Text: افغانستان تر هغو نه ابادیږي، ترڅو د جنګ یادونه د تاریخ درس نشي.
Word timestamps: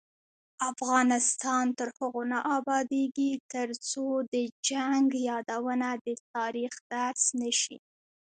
افغانستان 0.71 1.65
تر 1.77 1.89
هغو 1.97 2.23
نه 2.31 2.39
ابادیږي، 2.57 3.31
ترڅو 3.53 4.05
د 4.33 4.35
جنګ 4.69 5.05
یادونه 5.29 5.89
د 6.05 6.07
تاریخ 6.33 6.73
درس 6.91 7.23
نشي. 7.41 7.77